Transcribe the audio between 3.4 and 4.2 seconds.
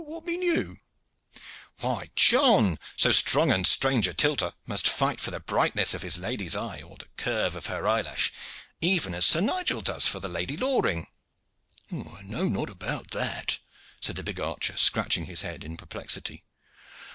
and strange a